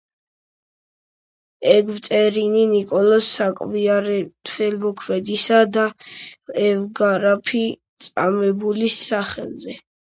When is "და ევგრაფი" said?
5.79-7.67